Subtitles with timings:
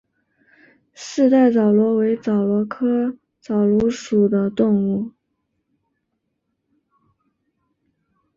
[0.95, 5.11] 四带枣螺为枣螺科枣螺属的动物。